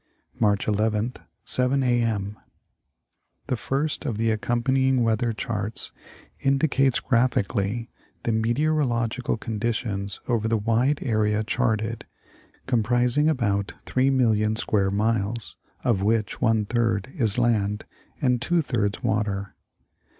[0.39, 2.01] March 11th, 7 A.
[2.01, 2.35] M.
[3.45, 5.91] The first of the accompanying weather charts
[6.39, 7.91] indicates graphi cally
[8.23, 12.07] the meteorological conditions over the wide area charted,
[12.65, 17.85] comprising about 3,000,000 square miles, of which one third is land
[18.23, 19.53] and two thirds water.